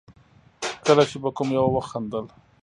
کله 0.85 1.03
چې 1.09 1.17
به 1.23 1.29
کوم 1.37 1.49
يوه 1.57 1.69
وخندل. 1.73 2.25